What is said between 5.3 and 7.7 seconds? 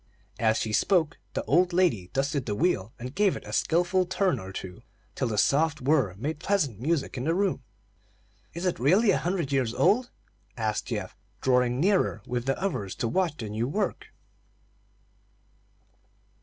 soft whir made pleasant music in the room.